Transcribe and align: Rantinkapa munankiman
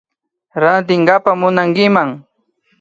Rantinkapa 0.61 1.31
munankiman 1.39 2.09